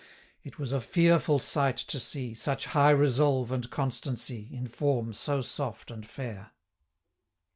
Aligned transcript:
It 0.43 0.57
was 0.57 0.71
a 0.71 0.81
fearful 0.81 1.37
sight 1.37 1.77
to 1.77 1.99
see 1.99 2.33
Such 2.33 2.65
high 2.65 2.89
resolve 2.89 3.51
and 3.51 3.69
constancy, 3.69 4.49
In 4.51 4.67
form 4.67 5.13
so 5.13 5.41
soft 5.43 5.91
and 5.91 6.03
fair. 6.07 6.53